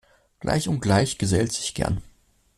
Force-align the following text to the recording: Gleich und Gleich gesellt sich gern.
Gleich 0.39 0.67
und 0.67 0.79
Gleich 0.81 1.19
gesellt 1.19 1.51
sich 1.51 1.75
gern. 1.75 2.01